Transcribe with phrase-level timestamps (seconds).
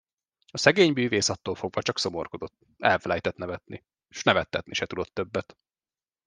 [0.51, 5.57] A szegény bűvész attól fogva csak szomorkodott, elfelejtett nevetni, s nevettetni se tudott többet.